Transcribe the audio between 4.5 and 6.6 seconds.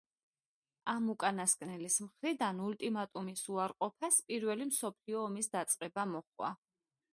მსოფლიო ომის დაწყება მოჰყვა.